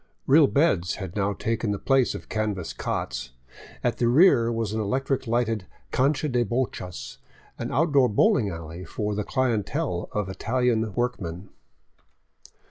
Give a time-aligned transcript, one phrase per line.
[0.25, 3.33] Real beds had now taken the place of canvas cots;
[3.83, 7.19] at the rear was an electric lighted cancha de bochas,
[7.59, 11.49] or outdoor bowling alley for the clientele of Italian workmen.